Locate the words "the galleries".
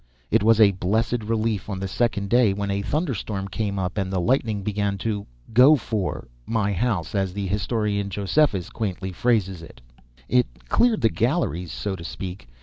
11.01-11.71